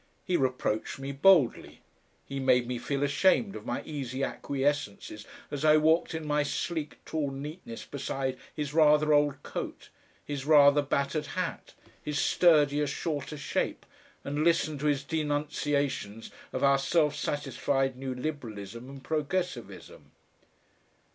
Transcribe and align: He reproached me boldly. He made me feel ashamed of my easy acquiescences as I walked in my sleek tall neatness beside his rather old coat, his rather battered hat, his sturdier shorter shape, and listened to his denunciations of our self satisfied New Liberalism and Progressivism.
He 0.25 0.35
reproached 0.35 0.97
me 0.97 1.11
boldly. 1.11 1.81
He 2.25 2.39
made 2.39 2.65
me 2.65 2.79
feel 2.79 3.03
ashamed 3.03 3.55
of 3.55 3.67
my 3.67 3.83
easy 3.83 4.23
acquiescences 4.23 5.27
as 5.51 5.63
I 5.63 5.77
walked 5.77 6.15
in 6.15 6.25
my 6.25 6.41
sleek 6.41 6.97
tall 7.05 7.29
neatness 7.29 7.85
beside 7.85 8.39
his 8.55 8.73
rather 8.73 9.13
old 9.13 9.43
coat, 9.43 9.89
his 10.25 10.43
rather 10.43 10.81
battered 10.81 11.27
hat, 11.37 11.75
his 12.01 12.17
sturdier 12.17 12.87
shorter 12.87 13.37
shape, 13.37 13.85
and 14.23 14.43
listened 14.43 14.79
to 14.79 14.87
his 14.87 15.03
denunciations 15.03 16.31
of 16.51 16.63
our 16.63 16.79
self 16.79 17.15
satisfied 17.15 17.95
New 17.95 18.15
Liberalism 18.15 18.89
and 18.89 19.03
Progressivism. 19.03 20.13